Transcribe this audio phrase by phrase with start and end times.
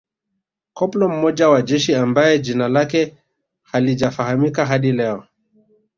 [0.77, 3.13] Koplo mmoja wa jeshi ambaye jina lake
[3.63, 5.23] halijafahamika hadi leo